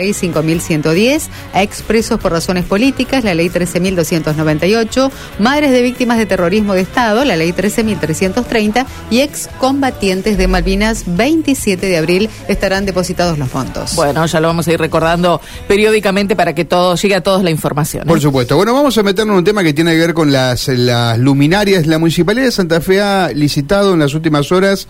[0.00, 1.22] Ley 5.110,
[1.52, 7.24] a expresos por razones políticas, la Ley 13.298, madres de víctimas de terrorismo de Estado,
[7.24, 13.96] la Ley 13.330 y excombatientes de Malvinas, 27 de abril estarán depositados los fondos.
[13.96, 17.50] Bueno, ya lo vamos a ir recordando periódicamente para que todo llegue a todos la
[17.50, 18.04] información.
[18.04, 18.06] ¿eh?
[18.06, 18.54] Por supuesto.
[18.54, 21.88] Bueno, vamos a meternos en un tema que tiene que ver con las, las luminarias.
[21.88, 24.86] La Municipalidad de Santa Fe ha licitado en las últimas horas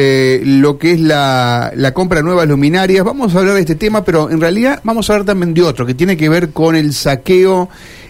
[0.00, 3.04] eh, lo que es la, la, compra de nuevas luminarias.
[3.04, 5.84] Vamos a hablar de este tema, pero en realidad vamos a hablar también de otro,
[5.84, 7.68] que tiene que ver con el saqueo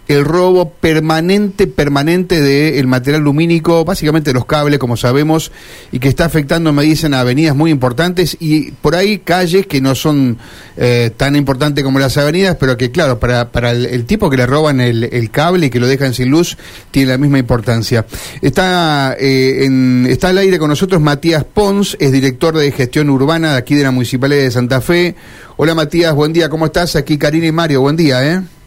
[0.09, 5.53] el robo permanente, permanente del material lumínico, básicamente los cables, como sabemos,
[5.93, 9.83] y que está afectando, me dicen, a avenidas muy importantes y por ahí calles que
[9.83, 10.39] no son
[10.79, 14.47] eh, tan importantes como las avenidas, pero que, claro, para, para el, tipo que le
[14.47, 16.56] roban el, cable y que lo dejan sin luz,
[16.91, 18.06] tiene la misma importancia.
[18.41, 23.53] Está, eh, en, está al aire con nosotros Matías Pons, es director de gestión urbana
[23.53, 25.15] de aquí de la Municipalidad de Santa Fe.
[25.59, 26.97] Hola Matías, buen día, ¿cómo estás?
[26.97, 28.58] Aquí Karina y Mario, buen día, ¿eh?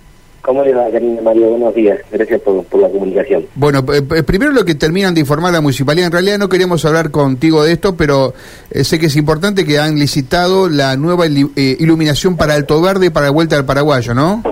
[0.41, 1.49] ¿Cómo le va, Karina Mario?
[1.49, 1.99] Buenos días.
[2.11, 3.45] Gracias por, la comunicación.
[3.55, 6.07] Bueno, eh, primero lo que terminan de informar la municipalidad.
[6.07, 8.33] En realidad no queríamos hablar contigo de esto, pero
[8.71, 13.11] eh, sé que es importante que han licitado la nueva eh, iluminación para Alto Verde
[13.11, 14.43] para la Vuelta del Paraguayo, ¿no?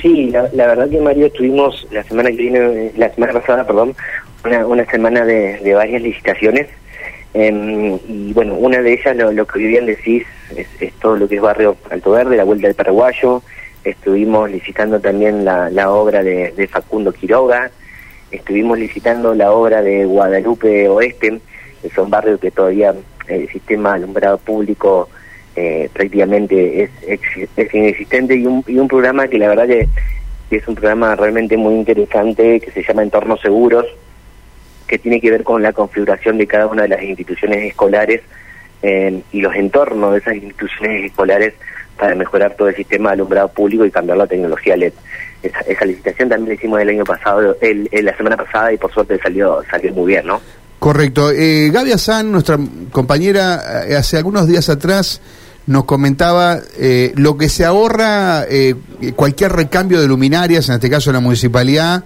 [0.00, 3.96] Sí, la, verdad que Mario tuvimos la semana que viene, la semana pasada, perdón,
[4.44, 6.68] una, una semana de, varias licitaciones.
[7.34, 11.36] Em, y bueno, una de ellas, lo, que bien decís, es, es todo lo que
[11.36, 13.42] es barrio Alto Verde, la Vuelta del Paraguayo
[13.86, 17.70] estuvimos licitando también la, la obra de, Facundo Quiroga,
[18.30, 21.40] estuvimos licitando la obra de Guadalupe Oeste,
[21.80, 22.94] que son barrios que todavía
[23.28, 25.08] el sistema alumbrado público
[25.54, 29.88] eh, prácticamente es, es, inexistente y un, y un programa que la verdad que,
[30.50, 33.86] es un programa realmente muy interesante que se llama Entornos Seguros,
[34.86, 38.22] que tiene que ver con la configuración de cada una de las instituciones escolares
[38.82, 41.54] eh, y los entornos de esas instituciones escolares
[41.98, 44.92] para mejorar todo el sistema de alumbrado público y cambiar la tecnología LED.
[45.42, 49.18] Esa, licitación también la hicimos el año pasado, el, la semana pasada y por suerte
[49.22, 50.40] salió salió muy bien, ¿no?
[50.78, 51.30] Correcto.
[51.32, 52.58] Eh, Gaby Azán, nuestra
[52.90, 55.20] compañera, eh, hace algunos días atrás
[55.66, 58.74] nos comentaba eh, lo que se ahorra eh,
[59.16, 62.04] cualquier recambio de luminarias, en este caso la municipalidad,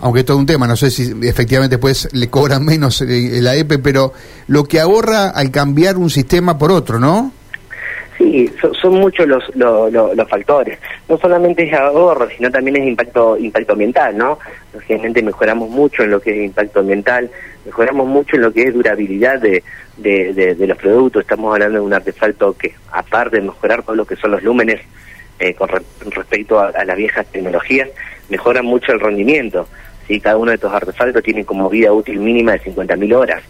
[0.00, 4.12] aunque todo un tema, no sé si efectivamente después le cobran menos la EPE, pero
[4.46, 7.32] lo que ahorra al cambiar un sistema por otro, ¿no?
[8.18, 10.76] Sí, son, muchos los, los, factores.
[11.08, 14.40] No solamente es ahorro, sino también es impacto impacto ambiental, ¿no?
[14.74, 17.30] Lógicamente mejoramos mucho en lo que es impacto ambiental,
[17.64, 19.62] mejoramos mucho en lo que es durabilidad de,
[19.96, 21.22] de, los productos.
[21.22, 24.80] Estamos hablando de un artefacto que, aparte de mejorar todo lo que son los lúmenes
[25.38, 27.88] eh, con respecto a, las viejas tecnologías,
[28.28, 29.68] mejora mucho el rendimiento.
[30.08, 30.18] ¿sí?
[30.20, 33.44] Cada uno de estos artefactos tiene como vida útil mínima de 50.000 horas.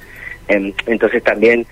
[0.47, 1.67] Em, entonces también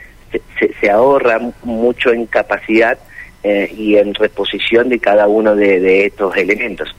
[0.80, 2.98] se, ahorra mucho en capacidad
[3.42, 6.94] eh, y en reposición de cada uno de, estos elementos.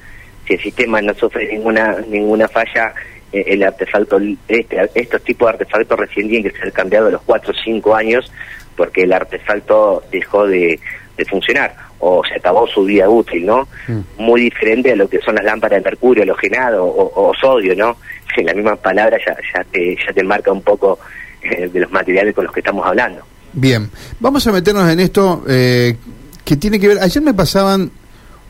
[0.47, 2.93] Si el sistema no sufre ninguna ninguna falla,
[3.31, 7.21] eh, el artefacto, este, estos tipos de artefactos recién tienen que ser cambiados a los
[7.23, 8.31] 4 o 5 años
[8.77, 10.79] porque el artefacto dejó de,
[11.27, 13.67] funcionar o se acabó su vida útil, ¿no?
[13.87, 14.01] Mm.
[14.19, 17.97] Muy diferente a lo que son las lámparas de mercurio, halogenado o, o sodio, ¿no?
[18.37, 20.99] En la misma palabra ya, ya, te, ya te marca un poco
[21.41, 23.21] eh, de los materiales con los que estamos hablando.
[23.53, 23.89] Bien,
[24.19, 25.95] vamos a meternos en esto eh,
[26.43, 27.91] que tiene que ver, ayer me pasaban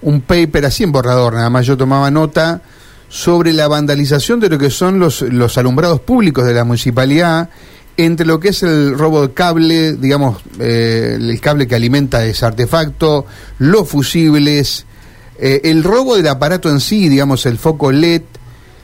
[0.01, 2.61] un paper así en borrador, nada más yo tomaba nota
[3.09, 7.49] sobre la vandalización de lo que son los, los alumbrados públicos de la municipalidad,
[7.97, 12.45] entre lo que es el robo de cable, digamos, eh, el cable que alimenta ese
[12.45, 13.25] artefacto,
[13.59, 14.85] los fusibles,
[15.39, 18.23] el robo del aparato en sí, digamos, el foco LED,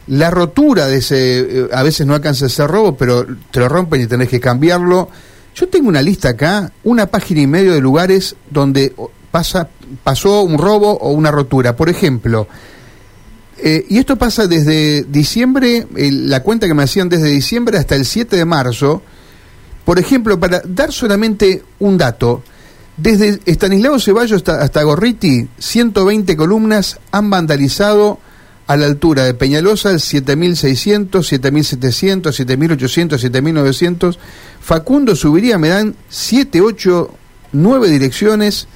[0.08, 4.02] la rotura de ese, eh, a veces no alcanza ese robo, pero te lo rompen
[4.02, 5.10] y tenés que cambiarlo.
[5.56, 8.94] Yo tengo una lista acá, una página y medio de lugares donde
[9.32, 9.70] pasa,
[10.04, 11.76] pasó un robo o una rotura.
[11.76, 12.48] Por ejemplo,
[13.58, 18.06] eh, y esto pasa desde diciembre, la cuenta que me hacían desde diciembre hasta el
[18.06, 19.04] 7 de marzo.
[19.86, 22.44] Por ejemplo, para dar solamente un dato,
[22.98, 28.20] desde Estanislao Ceballos hasta, hasta Gorriti, 120 columnas han vandalizado
[28.68, 34.20] a la altura de Peñalosa, el 7600, 7700, 7800, 7900.
[34.62, 37.10] Facundo subiría, me dan 7, 8,
[37.52, 38.68] 9 direcciones.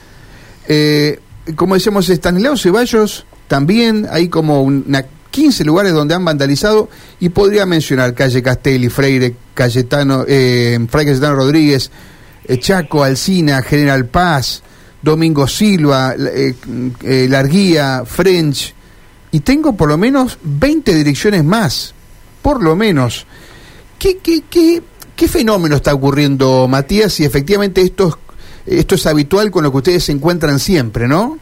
[0.68, 1.20] Eh,
[1.56, 7.66] como decíamos, Estanislao Ceballos también hay como una 15 lugares donde han vandalizado y podría
[7.66, 11.92] mencionar calle Castelli, Freire, Cayetano, eh, Fray Cayetano Rodríguez,
[12.46, 14.64] eh, Chaco, Alcina, General Paz,
[15.02, 16.56] Domingo Silva, eh,
[17.04, 18.74] eh Larguía, French,
[19.32, 21.94] y tengo por lo menos 20 direcciones más,
[22.42, 23.26] por lo menos.
[24.00, 24.82] ¿Qué, qué, qué,
[25.16, 27.14] qué fenómeno está ocurriendo, Matías?
[27.14, 28.20] Si efectivamente esto
[28.66, 31.40] es, esto es habitual con lo que ustedes se encuentran siempre, ¿no?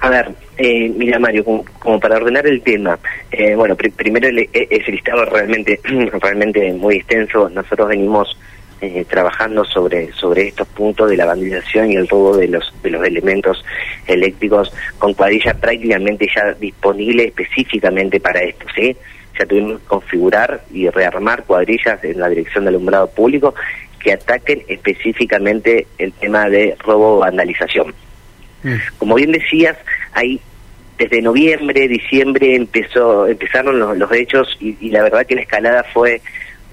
[0.00, 2.98] A ver, eh, mira Mario, como, como para ordenar el tema,
[3.30, 5.80] eh, bueno, pri- primero el, e- ese listado realmente,
[6.20, 7.48] realmente muy extenso.
[7.48, 8.36] Nosotros venimos
[8.84, 12.90] eh, trabajando sobre sobre estos puntos de la vandalización y el robo de los de
[12.90, 13.64] los elementos
[14.08, 18.96] eléctricos con cuadrillas prácticamente ya disponibles específicamente para esto, ¿sí?
[19.38, 23.54] Ya tuvimos que configurar y rearmar cuadrillas en la dirección de alumbrado público
[24.00, 27.94] que ataquen específicamente el tema de robo o vandalización.
[28.64, 28.74] Mm.
[28.98, 29.76] Como bien decías,
[30.12, 30.40] hay
[30.98, 35.84] desde noviembre, diciembre empezó empezaron los, los hechos y, y la verdad que la escalada
[35.84, 36.20] fue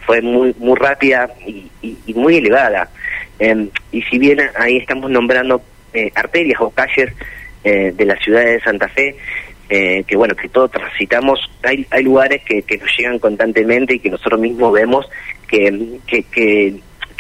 [0.10, 1.70] fue muy muy rápida y,
[2.16, 2.90] muy elevada.
[3.38, 5.62] Eh, y si bien ahí estamos nombrando
[5.94, 7.14] eh, arterias o calles
[7.64, 9.16] eh, de la ciudad de Santa Fe,
[9.70, 14.00] eh, que bueno, que todos transitamos, hay, hay lugares que, que nos llegan constantemente y
[14.00, 15.08] que nosotros mismos vemos
[15.48, 16.74] que, que, que,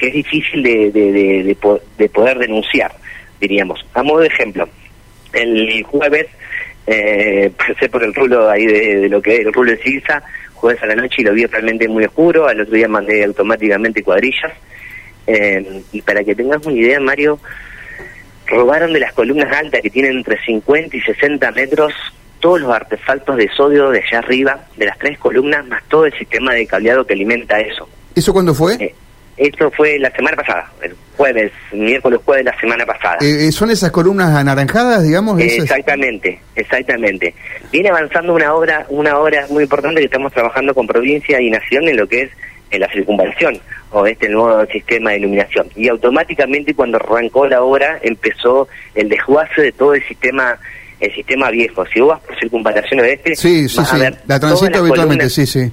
[0.07, 2.91] es difícil de, de, de, de po- de poder denunciar,
[3.39, 3.86] diríamos.
[3.94, 4.68] A modo de ejemplo,
[5.33, 6.25] el jueves
[6.88, 10.24] eh, pasé por el rulo ahí de lo que es el rulo de Silsa,
[10.59, 14.03] jueves a la noche y lo vi realmente muy oscuro, al otro día mandé automáticamente
[14.03, 14.53] cuadrillas.
[15.27, 17.39] Eh, y para que tengas una idea, Mario,
[18.47, 21.94] robaron de las columnas altas que tienen entre 50 y 60 metros
[22.39, 26.13] todos los artefactos de sodio de allá arriba, de las tres columnas, más todo el
[26.17, 27.88] sistema de cableado que alimenta eso.
[28.15, 28.75] ¿Eso cuándo fue?
[28.75, 28.95] Eh,
[29.39, 33.18] esto fue la semana pasada, el jueves, miércoles, jueves de la semana pasada.
[33.21, 35.39] Eh, eh, ¿Son esas columnas anaranjadas, digamos?
[35.39, 35.63] esas?
[35.63, 37.33] Exactamente, exactamente.
[37.71, 41.88] Viene avanzando una obra, una obra muy importante que estamos trabajando con provincia y nación
[41.88, 42.30] en lo que es
[42.71, 43.59] en la circunvalación
[43.91, 45.68] o este nuevo sistema de iluminación.
[45.75, 50.57] Y automáticamente cuando arrancó la obra empezó el desguace de todo el sistema
[51.00, 51.86] el sistema viejo.
[51.94, 54.01] Si vos vas por circunvalación oeste, Sí, sí, vas a sí.
[54.01, 55.71] ver La transito habitualmente, columnas- sí, sí.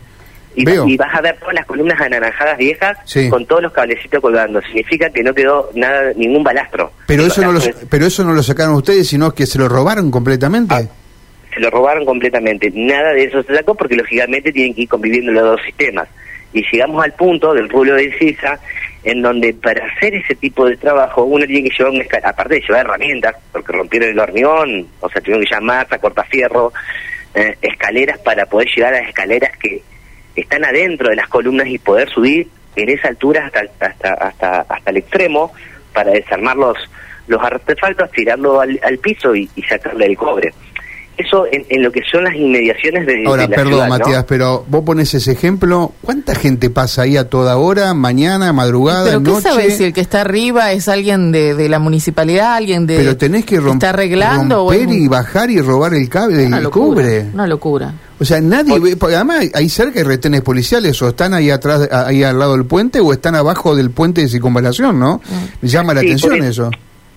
[0.57, 3.29] Y, vas a ver todas las columnas anaranjadas viejas Sí.
[3.29, 4.61] con todos los cablecitos colgando.
[4.63, 6.93] Significa que no quedó nada, ningún balastro.
[7.07, 9.59] Pero El eso, no lo, es- pero eso no lo sacaron ustedes, sino que se
[9.59, 10.75] lo robaron completamente.
[10.75, 10.83] Ah,
[11.53, 12.71] se lo robaron completamente.
[12.75, 16.09] Nada de eso se sacó porque lógicamente tienen que ir conviviendo los dos sistemas.
[16.53, 18.59] Y llegamos al punto del rulo de CISA
[19.05, 22.55] en donde para hacer ese tipo de trabajo uno tiene que llevar una esca- aparte
[22.55, 26.73] de llevar herramientas, porque rompieron el hormigón, o sea, tuvieron que llevar masa, cortafierro,
[27.35, 29.83] eh, escaleras para poder llegar a las escaleras que
[30.37, 34.91] están adentro de las columnas y poder subir en esa altura hasta hasta hasta hasta
[34.91, 35.53] el extremo
[35.93, 36.77] para desarmar los
[37.27, 40.53] los artefactos, tirarlo al, al piso y, y sacarle el cobre.
[41.19, 43.99] Eso en, en lo que son las inmediaciones de, Ahora, de la perdón, ciudad, ¿no?
[43.99, 45.93] Matías, pero vos pones ese ejemplo.
[46.03, 49.43] ¿Cuánta gente pasa ahí a toda hora, mañana, madrugada, ¿Pero qué noche?
[49.49, 52.99] sabes si el que está arriba es alguien de, de la municipalidad, alguien de...
[52.99, 56.47] Pero tenés que romp- ¿Está arreglando o romper un- y bajar y robar el cable,
[56.47, 57.21] una el locura, cubre.
[57.33, 57.95] Una locura.
[58.19, 61.51] O sea, nadie ve, porque además hay- ahí cerca hay retenes policiales, o están ahí
[61.51, 65.21] atrás, ahí al lado del puente, o están abajo del puente de circunvalación, ¿no?
[65.61, 66.71] Me llama la Sí, atención por e- eso.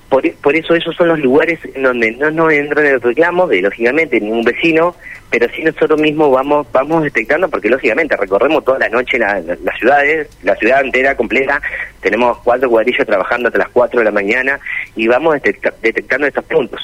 [0.09, 3.61] Por, por eso esos son los lugares en donde no nos entran el reclamo de,
[3.61, 4.95] lógicamente, ningún vecino,
[5.29, 9.55] pero sí nosotros mismos vamos vamos detectando, porque lógicamente recorremos toda la noche la- la-
[9.63, 11.61] las ciudades, la ciudad entera completa,
[12.01, 14.59] tenemos cuatro cuadrillos trabajando hasta las 4 de la mañana
[14.95, 16.81] y vamos detecta- detectando estos puntos.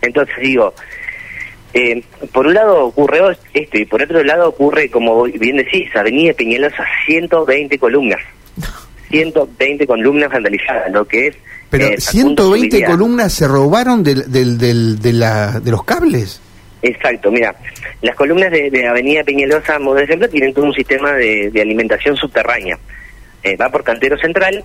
[0.00, 0.72] Entonces digo,
[1.76, 2.02] eh,
[2.32, 3.20] por un lado ocurre
[3.54, 8.20] esto y por otro lado ocurre, como bien decís, Avenida Peñalosa, 120 columnas.
[9.10, 11.36] 120 columnas vandalizadas, lo que es...
[11.70, 12.86] Pero eh, Facundo 120 Zubiría.
[12.86, 16.40] columnas se robaron del, del, del- de, la, de los cables.
[16.82, 17.54] Exacto, mira,
[18.02, 22.16] las columnas de, de Avenida Peñalosa, por ejemplo, tienen todo un sistema de, de alimentación
[22.16, 22.78] subterránea.
[23.42, 24.62] Eh, va por cantero central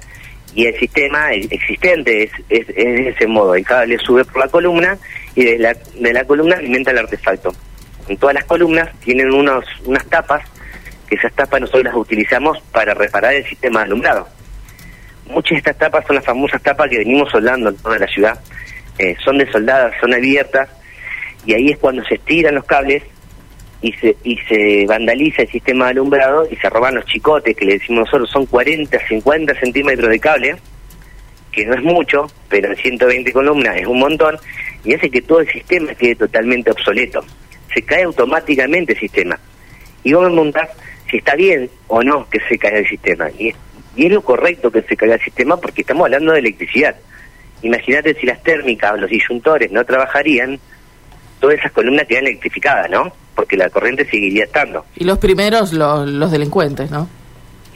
[0.54, 3.56] y el sistema existente es, es, es de ese modo.
[3.56, 4.98] El cable sube por la columna
[5.36, 7.54] y de la, de la columna alimenta el artefacto.
[8.08, 10.44] En todas las columnas tienen unos, unas tapas,
[11.08, 14.28] que esas tapas nosotros las utilizamos para reparar el sistema de alumbrado.
[15.28, 18.40] Muchas de estas tapas son las famosas tapas que venimos soldando en toda la ciudad.
[18.98, 20.70] Eh, son desoldadas, son abiertas,
[21.46, 23.04] y ahí es cuando se estiran los cables
[23.82, 27.66] y se, y se vandaliza el sistema de alumbrado y se roban los chicotes, que
[27.66, 30.56] le decimos nosotros, son 40, 50 centímetros de cable,
[31.52, 34.38] que no es mucho, pero en 120 columnas es un montón,
[34.84, 37.24] y hace que todo el sistema quede totalmente obsoleto.
[37.74, 39.40] Se cae automáticamente el sistema.
[40.04, 40.70] Y vos me preguntás
[41.10, 43.30] si está bien o no que se caiga el sistema.
[43.38, 43.56] Y es,
[43.96, 46.96] y es lo correcto que se caiga el sistema porque estamos hablando de electricidad.
[47.62, 50.60] Imagínate si las térmicas, los disyuntores no trabajarían,
[51.40, 53.14] todas esas columnas quedan electrificadas, ¿no?
[53.36, 54.86] Porque la corriente seguiría estando.
[54.96, 57.08] Y los primeros, los, los delincuentes, ¿no?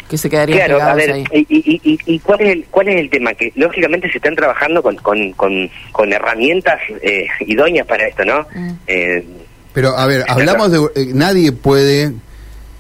[0.10, 1.24] Que se quedarían Claro, a ver, ahí.
[1.34, 3.34] y, y, y, y cuál es el cuál es el tema?
[3.34, 8.46] Que lógicamente se están trabajando con, con, con, con herramientas eh, idóneas para esto, ¿no?
[8.54, 8.70] Mm.
[8.86, 9.26] Eh,
[9.74, 10.78] Pero, a ver, hablamos de...
[10.96, 12.12] eh, nadie puede,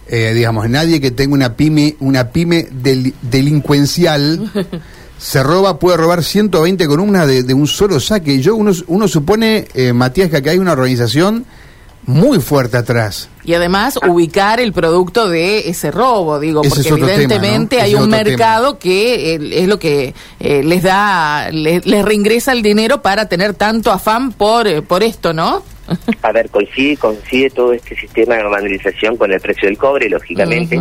[0.07, 4.51] eh, digamos, nadie que tenga una pyme, una pyme del- delincuencial
[5.17, 8.39] se roba, puede robar 120 columnas de, de un solo saque.
[8.39, 11.45] Yo uno, uno supone, eh, Matías, que acá hay una organización
[12.05, 13.29] muy fuerte atrás.
[13.43, 17.83] Y además ubicar el producto de ese robo, digo, Ese porque tema, evidentemente ¿no?
[17.83, 22.61] hay un mercado que eh, es lo que eh, les da, les, les reingresa el
[22.61, 25.63] dinero para tener tanto afán por, eh, por esto, ¿no?
[26.23, 30.79] A ver, coincide, coincide todo este sistema de normalización con el precio del cobre, lógicamente.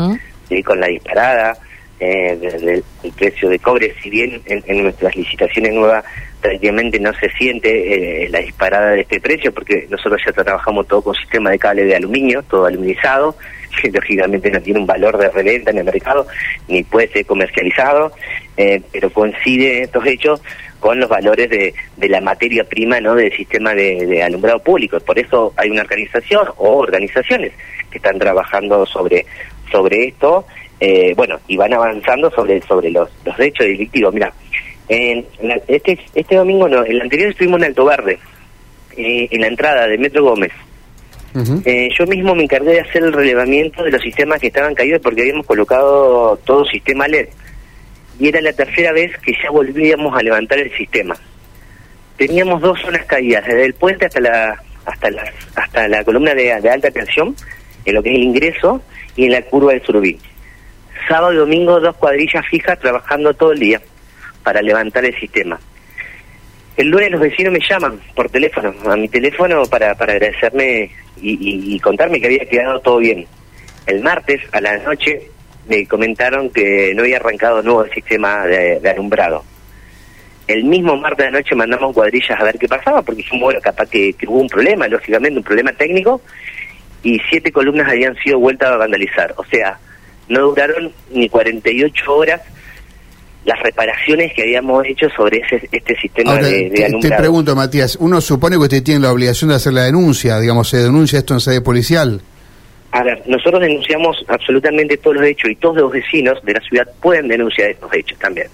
[0.49, 0.63] ¿sí?
[0.63, 1.57] con la disparada
[2.01, 6.05] eh, de- del del precio del cobre, si bien en, en nuestras licitaciones nuevas
[6.41, 11.01] prácticamente no se siente eh, la disparada de este precio, porque nosotros ya trabajamos todo
[11.03, 13.37] con sistema de cable de aluminio, todo aluminizado,
[13.83, 16.27] que lógicamente no tiene un valor de reventa en el mercado,
[16.69, 18.13] ni puede ser comercializado,
[18.57, 20.43] eh, pero coincide estos hechos
[20.81, 25.01] con los valores de, de la materia prima no del sistema de, de alumbrado público.
[25.01, 27.53] Por eso hay una organización o organizaciones
[27.91, 29.25] que están trabajando sobre,
[29.73, 30.47] sobre esto,
[30.81, 34.13] eh, bueno, y van avanzando sobre, sobre los, los hechos delictivos.
[34.15, 34.33] Mira,
[34.89, 38.19] en la- este, este domingo no, el anterior estuvimos en Alto Verde,
[38.97, 40.53] eh, en la entrada de Metro Gómez.
[41.65, 45.01] Eh, yo mismo me encargué de hacer el relevamiento de los sistemas que estaban caídos
[45.03, 47.29] porque habíamos colocado todo sistema LED.
[48.21, 51.17] Y era la tercera vez que ya volvíamos a levantar el sistema.
[52.17, 55.25] Teníamos dos zonas caídas, desde el puente hasta la hasta la,
[55.57, 57.35] hasta la columna de, de alta tensión,
[57.87, 58.83] en lo que es el ingreso,
[59.17, 60.19] y en la curva del Surubí.
[61.09, 63.81] Sábado y domingo dos cuadrillas fijas trabajando todo el día
[64.43, 65.59] para levantar el sistema.
[66.77, 71.75] El lunes los vecinos me llaman por teléfono, a mi teléfono, para, para agradecerme y,
[71.75, 73.27] y- contarme que había quedado todo bien.
[73.87, 75.31] El martes a la noche
[75.69, 79.45] me comentaron que no había arrancado nuevo el sistema de, de alumbrado.
[80.49, 83.61] El mismo martes de la noche mandamos cuadrillas a ver qué pasaba, porque dijimos, bueno,
[83.63, 86.21] capaz que, que hubo un problema, lógicamente, un problema técnico,
[87.03, 89.33] y siete columnas habían sido vueltas a vandalizar.
[89.37, 89.79] O sea,
[90.29, 92.41] no duraron ni 48 horas
[93.45, 97.97] las reparaciones que habíamos hecho sobre ese, este sistema Ahora, de, de te, pregunto, Matías,
[97.97, 101.35] uno supone que usted tiene la obligación de hacer la denuncia, digamos, se denuncia esto
[101.35, 102.23] en sede policial.
[102.93, 106.89] A ver, nosotros denunciamos absolutamente todos los hechos y todos los vecinos de la ciudad
[107.03, 108.47] pueden denunciar estos hechos también.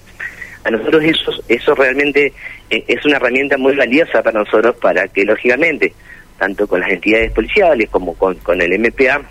[0.63, 2.33] A nosotros eso, eso realmente
[2.69, 5.93] eh, es una herramienta muy valiosa para nosotros para que, lógicamente,
[6.37, 9.21] tanto con las entidades policiales como con, con el MPA,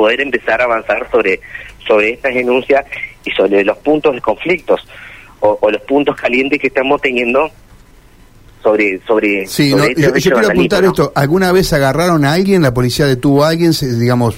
[0.00, 1.40] poder empezar a avanzar sobre,
[1.86, 2.86] sobre estas denuncias
[3.22, 4.80] y sobre los puntos de conflictos
[5.40, 7.50] o, o los puntos calientes que estamos teniendo
[8.62, 10.88] sobre sobre, Sí, sobre no, estos yo, quiero apuntar ¿no?
[10.88, 11.12] esto.
[11.14, 14.36] ¿Alguna vez agarraron a alguien, la policía detuvo a alguien, digamos,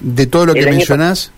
[0.00, 1.32] de todo lo que El mencionás?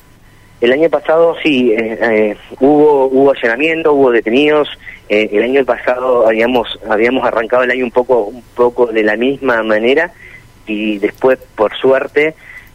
[0.60, 4.68] El año pasado sí, eh, eh, hubo hubo allanamiento, hubo detenidos.
[5.08, 9.16] Eh, el año pasado habíamos habíamos arrancado el año un poco un poco de la
[9.16, 10.12] misma manera
[10.66, 12.34] y después, por suerte,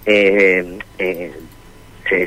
[0.09, 1.31] eh, eh,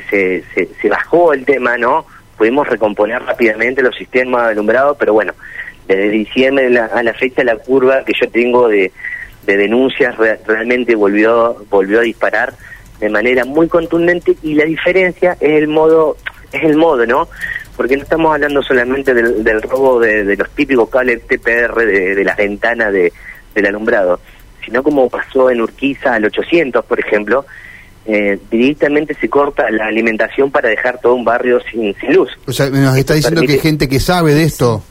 [0.09, 0.43] se,
[0.81, 2.05] se, bajó el tema, ¿no?
[2.37, 5.33] Pudimos recomponer rápidamente los sistemas de alumbrado, pero bueno,
[5.87, 8.91] desde diciembre a la, fecha la curva que yo tengo de,
[9.45, 12.53] de denuncias re- realmente volvió volvió a disparar
[12.99, 16.15] de manera muy contundente y la diferencia es el modo
[16.53, 17.27] es el modo no
[17.75, 22.23] porque no estamos hablando solamente del, robo de, de los típicos cables TPR de, de
[22.23, 23.11] las ventanas de,
[23.53, 24.21] del alumbrado
[24.63, 27.45] sino como pasó en Urquiza al 800 por ejemplo
[28.05, 32.51] eh, directamente se corta la alimentación para dejar todo un barrio sin, sin luz O
[32.51, 34.83] sea, nos está diciendo que hay gente que sabe de esto.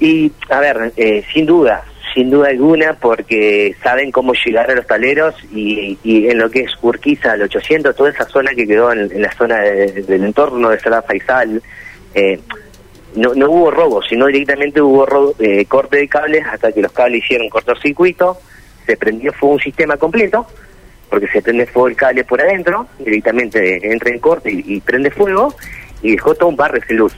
[0.00, 4.84] Y, a ver, eh, sin duda, sin duda alguna, porque saben cómo llegar a los
[4.86, 8.90] taleros y, y en lo que es Urquiza, al 800, toda esa zona que quedó
[8.92, 11.62] en, en la zona de- del entorno de Sala Faisal,
[12.14, 12.40] eh,
[13.14, 16.90] no, no hubo robo, sino directamente hubo robo- eh, corte de cables hasta que los
[16.90, 18.38] cables hicieron cortocircuito,
[18.86, 20.46] se prendió fuego un sistema completo,
[21.10, 25.10] porque se prende fuego el cable por adentro, directamente entra en corte y, y prende
[25.10, 25.54] fuego,
[26.02, 27.12] y dejó todo un barrio sin luz.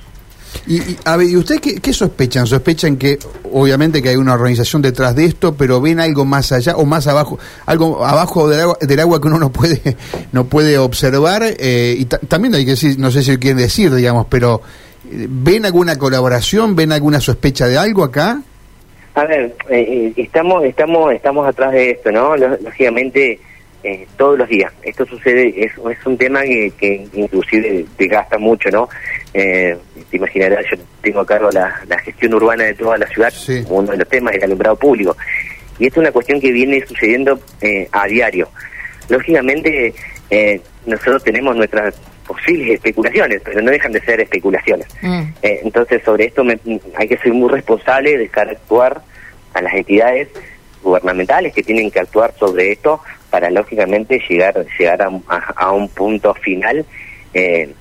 [0.67, 2.47] Y, y, a ver, ¿y ustedes qué, qué sospechan?
[2.47, 3.19] ¿Sospechan que
[3.53, 7.07] obviamente que hay una organización detrás de esto, pero ven algo más allá o más
[7.07, 9.81] abajo, algo abajo del agua, del agua que uno no puede
[10.33, 11.43] no puede observar?
[11.59, 14.61] Eh, y ta- también hay que decir, no sé si lo quieren decir, digamos, pero
[15.11, 16.77] eh, ¿ven alguna colaboración?
[16.77, 18.41] ¿Ven alguna sospecha de algo acá?
[19.15, 22.37] A ver, eh, eh, estamos estamos estamos atrás de esto, ¿no?
[22.37, 23.41] Lógicamente,
[23.85, 24.73] eh, todos los días.
[24.83, 28.89] Esto sucede, es, es un tema que, que inclusive te gasta mucho, ¿no?
[29.35, 29.77] Eh,
[30.11, 33.65] te imaginarás, yo tengo a cargo la, la gestión urbana de toda la ciudad, Sí.
[33.69, 35.17] uno de los temas el alumbrado público.
[35.79, 38.49] Y esto es una cuestión que viene sucediendo eh, a diario.
[39.09, 39.93] Lógicamente,
[40.31, 41.95] eh, nosotros tenemos nuestras
[42.27, 44.87] posibles especulaciones, pero no dejan de ser especulaciones.
[45.03, 45.23] Mm.
[45.43, 46.59] Eh, entonces, sobre esto me-
[46.97, 49.03] hay que ser muy responsable de dejar actuar
[49.55, 50.29] a las entidades
[50.83, 53.01] gubernamentales que tienen que actuar sobre esto
[53.33, 56.85] para, lógicamente, llegar llegar a, a- a un punto final
[57.35, 57.75] eh,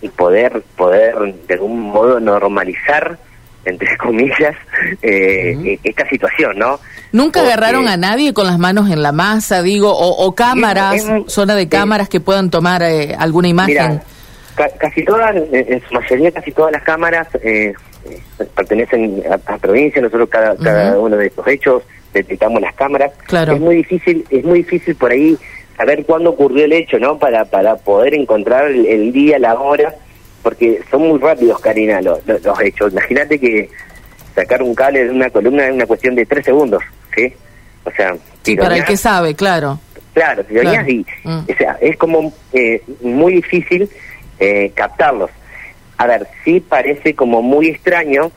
[0.00, 1.14] y poder, poder
[1.46, 3.18] de algún modo normalizar
[3.64, 4.54] entre comillas,
[5.02, 6.78] eh, esta situación, ¿no?
[7.10, 11.68] ¿Nunca agarraron a nadie con las manos en la masa, digo, o, cámaras, zona de
[11.68, 14.00] cámaras que puedan tomar eh, alguna imagen?
[14.78, 17.74] casi todas, en su mayoría, casi todas las cámaras eh,
[18.54, 21.82] pertenecen a, a, provincia, nosotros cada, cada uno de estos hechos
[22.18, 23.12] detectamos las cámaras.
[23.26, 23.54] Claro.
[23.54, 25.36] Es muy difícil, es muy difícil por ahí
[25.76, 27.18] saber cuándo ocurrió el hecho, ¿no?
[27.18, 29.94] Para, para poder encontrar el, día, la hora,
[30.42, 32.92] porque son muy rápidos, Karina, los, los, hechos.
[32.92, 33.68] Imagínate que
[34.34, 36.82] sacar un cable de una columna es una cuestión de tres segundos,
[37.14, 37.32] ¿sí?
[37.84, 38.16] O sea,
[38.58, 39.78] para el que sabe, claro.
[40.14, 41.38] Claro, y, mm.
[41.40, 43.88] o sea, es como eh, muy difícil
[44.38, 45.30] eh, captarlos.
[45.98, 48.32] A ver, sí parece como muy extraño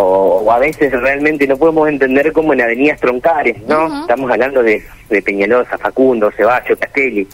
[0.00, 4.02] o, a veces realmente no podemos entender como en avenidas troncales, ¿no?
[4.02, 7.26] Estamos hablando de, de, Peñalosa, Facundo, Ceballos, Castelli,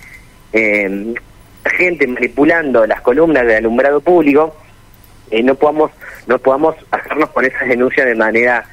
[0.53, 1.15] eh,
[1.67, 4.57] gente manipulando las columnas de alumbrado público,
[5.31, 5.91] eh, no podamos
[6.27, 8.65] no podamos hacernos con esas denuncias de manera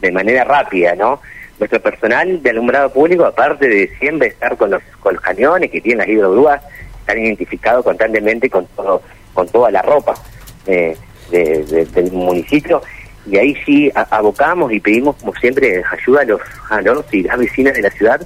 [0.00, 1.20] de manera rápida, ¿no?
[1.58, 5.80] Nuestro personal de alumbrado público, aparte de siempre estar con los con los cañones que
[5.80, 6.62] tienen las hidrogrúas,
[7.00, 9.02] están identificados constantemente con todo
[9.34, 10.14] con toda la ropa
[10.66, 10.96] eh,
[11.30, 12.80] del municipio
[13.30, 17.38] y ahí sí abocamos y pedimos como siempre ayuda a los, a los y las
[17.38, 18.20] vecinas de la ciudad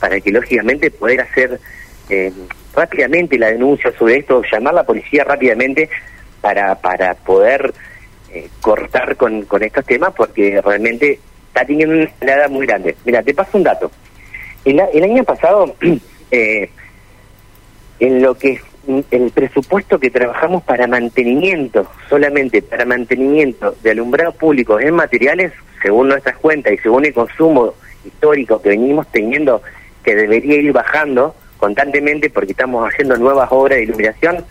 [0.00, 1.60] para que lógicamente poder hacer
[2.08, 2.32] eh,
[2.74, 5.88] rápidamente la denuncia sobre esto, llamar a la policía rápidamente
[6.40, 7.72] para, para poder
[8.32, 12.96] eh, cortar con, con estos temas porque realmente está teniendo una escalada muy grande.
[13.04, 13.90] Mira, te paso un dato.
[14.64, 15.74] El, el año pasado,
[16.30, 16.70] eh,
[18.00, 18.60] en lo que
[19.10, 25.52] el presupuesto que trabajamos para mantenimiento, solamente para mantenimiento de alumbrado público en materiales,
[25.82, 29.62] según nuestras cuentas y según el consumo histórico que venimos teniendo,
[30.02, 34.44] que debería ir bajando constantemente porque estamos haciendo nuevas obras de iluminación,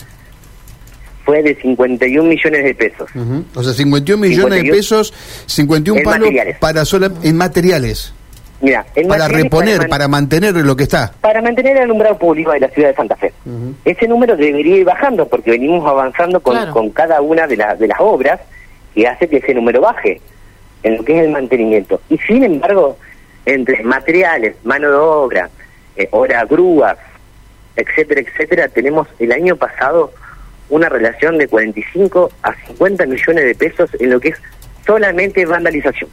[1.25, 3.09] fue de 51 millones de pesos.
[3.55, 5.13] O sea, 51 millones de pesos,
[5.45, 6.29] 51 palos
[6.59, 8.13] para sola, en materiales.
[8.59, 11.13] Mira, para reponer, para, mantener lo que está.
[11.21, 13.31] Para mantener el alumbrado público de la ciudad de Santa Fe.
[13.85, 17.99] Ese número debería ir bajando porque venimos avanzando con, con cada una de, de las
[17.99, 18.39] obras
[18.95, 20.19] que hace que ese número baje
[20.83, 22.01] en lo que es el mantenimiento.
[22.09, 22.97] Y sin embargo,
[23.45, 25.49] entre materiales, mano de obra,
[25.95, 26.97] eh, hora grúas,
[27.75, 30.11] etcétera, etcétera, tenemos el año pasado
[30.69, 34.37] una relación de 45 a 50 millones de pesos en lo que es
[34.85, 36.09] solamente vandalización.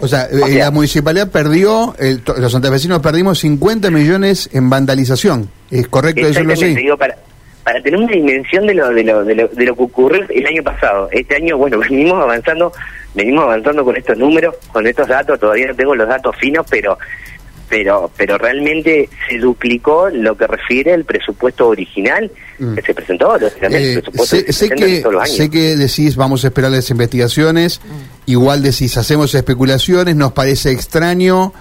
[0.00, 1.94] O sea, eh, la municipalidad perdió,
[2.38, 5.50] los santafesinos perdimos 50 millones en vandalización.
[5.70, 6.76] ¿Es correcto eso lo sé?
[6.98, 7.16] para,
[7.64, 10.46] para tener una dimensión de lo, de, lo, de, lo, de lo que ocurrió el
[10.46, 11.08] año pasado.
[11.12, 12.72] Este año, bueno, venimos avanzando,
[13.14, 16.98] venimos avanzando con estos números, con estos datos, todavía no tengo los datos finos, pero
[17.70, 22.74] pero pero realmente se duplicó lo que refiere al presupuesto original mm.
[22.74, 24.02] que se presentó, eh,
[24.48, 28.09] sé, que, Sé que decís vamos a esperar las investigaciones, mm.
[28.26, 31.52] Igual decís hacemos especulaciones, nos parece extraño,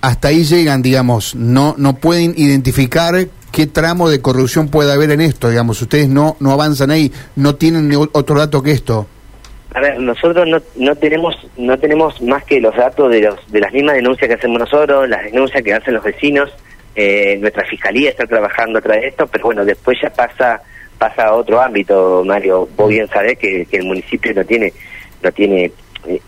[0.00, 3.14] hasta ahí llegan, digamos, no no pueden identificar
[3.52, 7.54] qué tramo de corrupción puede haber en esto, digamos, ustedes no no avanzan ahí, no
[7.56, 9.06] tienen otro dato que esto.
[9.74, 13.60] A ver, nosotros no, no tenemos no tenemos más que los datos de los de
[13.60, 16.50] las mismas denuncias que hacemos nosotros, las denuncias que hacen los vecinos.
[16.94, 20.62] Eh, nuestra fiscalía está trabajando atrás de esto, pero bueno, después ya pasa
[20.96, 22.66] pasa a otro ámbito, Mario.
[22.74, 24.72] Vos bien sabés que, que el municipio no tiene
[25.22, 25.70] no tiene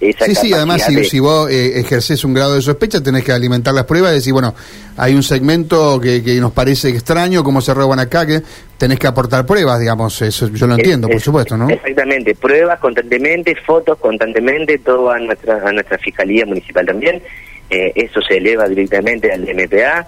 [0.00, 3.84] sí, sí, además si, vos eh, ejerces un grado de sospecha tenés que alimentar las
[3.84, 4.54] pruebas y decir, bueno,
[4.96, 8.42] hay un segmento que, que nos parece extraño, cómo se roban acá, que
[8.76, 11.68] tenés que aportar pruebas, digamos, eso yo lo entiendo, por supuesto, ¿no?
[11.68, 17.22] Exactamente, pruebas constantemente, fotos constantemente, todo a nuestra, a nuestra Fiscalía Municipal también,
[17.70, 20.06] eh, eso se eleva directamente al MPA,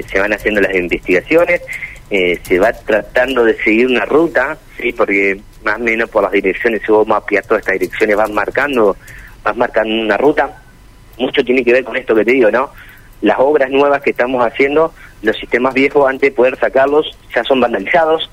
[0.00, 1.60] se van haciendo las investigaciones,
[2.14, 6.32] eh, se va tratando de seguir una ruta, sí, porque más o menos por las
[6.32, 8.94] direcciones, si vos mapeas todas estas direcciones, van marcando,
[9.42, 10.60] vas marcando una ruta.
[11.16, 12.68] Mucho tiene que ver con esto que te digo, ¿no?
[13.22, 17.60] Las obras nuevas que estamos haciendo, los sistemas viejos, antes de poder sacarlos, ya son
[17.60, 18.30] vandalizados.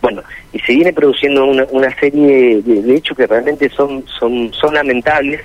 [0.00, 4.74] Bueno, y se viene produciendo una, una serie de, hechos que realmente son, son, son
[4.74, 5.42] lamentables,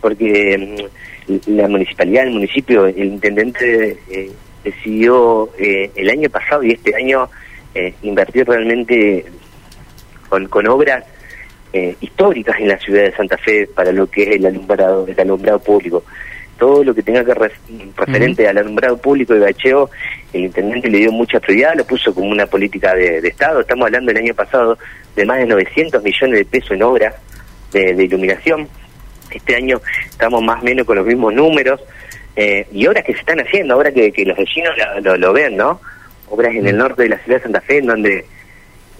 [0.00, 0.88] porque
[1.26, 4.30] mm, la municipalidad, el municipio, el intendente eh,
[4.64, 7.28] decidió eh, el año pasado y este año
[7.74, 9.24] eh, invertir realmente
[10.28, 11.04] con, con obras
[11.74, 15.18] eh, históricas en la ciudad de Santa Fe para lo que es el alumbrado, el
[15.18, 16.04] alumbrado público.
[16.58, 19.88] Todo lo que tenga que referente al alumbrado público y bacheo,
[20.34, 23.60] el intendente le dio mucha prioridad, lo puso como una política de, Estado.
[23.60, 24.78] Estamos hablando el año pasado
[25.16, 27.14] de más de 900 millones de pesos en obras
[27.72, 28.68] de, iluminación.
[29.30, 31.80] Este año estamos más o menos con los mismos números.
[32.36, 35.80] Eh, y obras que se están haciendo, obras que, los vecinos lo, lo, ven, ¿no?
[36.30, 38.24] Obras en el norte de la ciudad de Santa Fe, en donde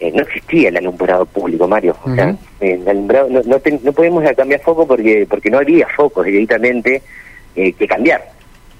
[0.00, 1.96] eh, no existía el alumbrado público, Mario.
[2.04, 5.86] O sea, el alumbrado, no, no, ten- no podemos cambiar foco porque porque no había
[5.88, 7.02] focos directamente
[7.56, 8.22] eh, que cambiar.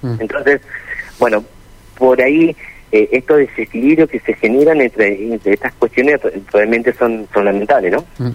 [0.03, 0.17] Mm.
[0.19, 0.61] Entonces,
[1.17, 1.43] bueno,
[1.97, 2.55] por ahí
[2.95, 8.05] eh, estos desequilibrios que se generan entre, estas cuestiones realmente son, son lamentables, ¿no?
[8.19, 8.31] Mm.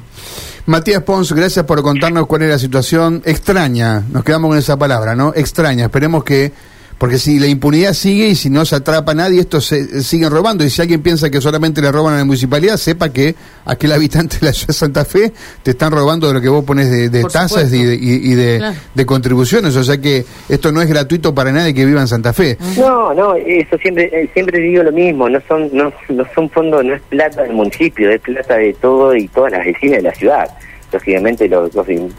[0.67, 4.03] Matías Pons, gracias por contarnos cuál es la situación extraña.
[4.11, 5.33] Nos quedamos con esa palabra, ¿no?
[5.35, 5.85] Extraña.
[5.85, 6.51] Esperemos que.
[6.99, 10.01] Porque si la impunidad sigue y si no se atrapa a nadie, estos se, eh,
[10.03, 10.65] siguen robando.
[10.65, 14.39] Y si alguien piensa que solamente le roban a la municipalidad, sepa que aquel habitante
[14.41, 15.33] de la ciudad de Santa Fe
[15.63, 18.35] te están robando de lo que vos pones de, de tasas y de, y- y
[18.35, 18.77] de- Claro.
[18.95, 19.77] de contribuciones.
[19.77, 22.59] O sea que esto no es gratuito para nadie que viva en Santa Fe.
[22.77, 26.85] No, no, eso siempre eh, siempre digo lo mismo, no son no, no son fondos,
[26.85, 30.15] no es plata del municipio, es plata de todo y todas las vecinas de la
[30.17, 30.49] ciudad.
[30.93, 32.11] Lógicamente los, los din-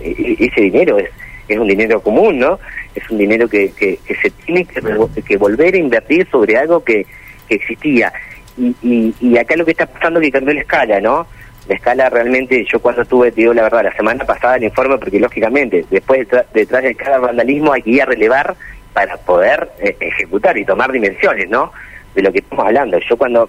[0.00, 1.08] e- ese dinero es
[1.54, 2.58] es un dinero común, ¿no?
[2.94, 4.80] Es un dinero que, que, se tiene que,
[5.22, 7.06] que volver a invertir sobre algo que,
[7.48, 8.12] que existía.
[8.56, 11.26] Y, y, y acá lo que está pasando es que cambió la escala, ¿no?
[11.68, 14.98] La escala realmente, yo cuando tuve, te digo la verdad, la semana pasada el informe,
[14.98, 18.56] porque lógicamente después detrás, detrás de cada vandalismo hay que ir a relevar
[18.92, 21.72] para poder eh, ejecutar y tomar dimensiones, ¿no?
[22.14, 22.98] De lo que estamos hablando.
[22.98, 23.48] Yo cuando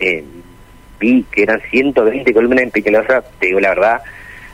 [0.00, 0.24] eh,
[0.98, 4.02] vi que eran 120 columnas en Pequeñosa, te digo la verdad,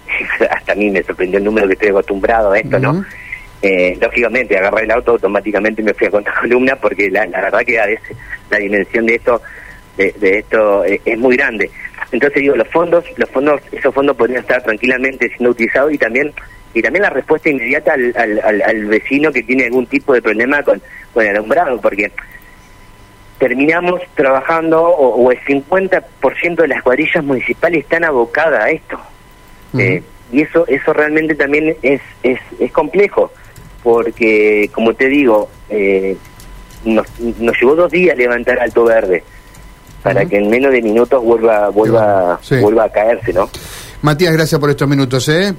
[0.51, 2.79] hasta a mí me sorprendió el número que estoy acostumbrado a esto.
[2.79, 3.05] ¿no?
[3.63, 7.61] Eh, lógicamente agarré el auto automáticamente me fui a contar columnas porque la, la verdad
[7.67, 8.17] que a veces
[8.51, 9.43] la dimensión de esto
[9.97, 11.69] de, de esto eh, es muy grande
[12.13, 16.33] entonces digo los fondos los fondos esos fondos podrían estar tranquilamente siendo utilizados y también
[16.73, 20.23] y también la respuesta inmediata al, al, al- al vecino que tiene algún tipo de
[20.23, 20.81] problema con,
[21.13, 22.13] con el alumbrado porque
[23.39, 29.01] terminamos trabajando o, o el 50% de las cuadrillas municipales están abocadas a esto
[29.77, 30.03] Eh,
[30.33, 33.33] y eso eso realmente también es, es, es complejo,
[33.83, 36.17] porque, como te digo, eh,
[36.85, 39.23] nos, nos llevó dos días levantar Alto Verde
[40.03, 42.57] para que en menos de minutos vuelva vuelva Sí.
[42.61, 43.49] vuelva a caerse, ¿no?
[44.01, 45.55] Matías, gracias por estos minutos, ¿eh?